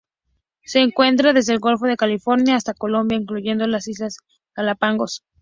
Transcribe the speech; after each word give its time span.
Se 0.63 0.79
encuentra 0.79 1.31
desde 1.31 1.53
el 1.53 1.59
Golfo 1.59 1.85
de 1.85 1.95
California 1.95 2.55
hasta 2.55 2.73
Colombia, 2.73 3.19
incluyendo 3.19 3.67
las 3.67 3.87
Islas 3.87 4.17
Galápagos. 4.55 5.23